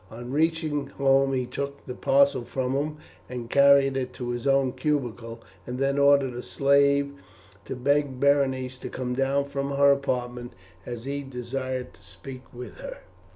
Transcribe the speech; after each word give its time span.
On 0.09 0.31
reaching 0.31 0.87
home 0.87 1.31
he 1.33 1.45
took 1.45 1.85
the 1.85 1.93
parcel 1.93 2.43
from 2.43 2.73
him, 2.73 2.97
and 3.29 3.51
carried 3.51 3.95
it 3.95 4.13
to 4.13 4.29
his 4.31 4.47
own 4.47 4.71
cubicule, 4.73 5.41
and 5.67 5.77
then 5.77 5.99
ordered 5.99 6.33
a 6.33 6.41
slave 6.41 7.11
to 7.65 7.75
beg 7.75 8.19
Berenice 8.19 8.79
to 8.79 8.89
come 8.89 9.13
down 9.13 9.45
from 9.45 9.69
her 9.77 9.91
apartment 9.91 10.53
as 10.87 11.03
he 11.03 11.21
desired 11.21 11.93
to 11.93 12.01
speak 12.01 12.41
with 12.51 12.77
her. 12.77 13.01